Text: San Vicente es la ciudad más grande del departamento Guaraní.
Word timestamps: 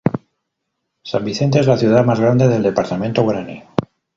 San 1.03 1.23
Vicente 1.23 1.59
es 1.59 1.67
la 1.67 1.77
ciudad 1.77 2.03
más 2.03 2.19
grande 2.19 2.47
del 2.47 2.63
departamento 2.63 3.21
Guaraní. 3.21 3.63